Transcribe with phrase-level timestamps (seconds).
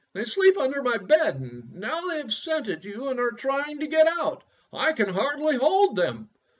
[0.13, 3.85] "They sleep under my bed, and now they have scented you and are trying to
[3.87, 4.43] get out.
[4.73, 6.31] I can hardly hold them."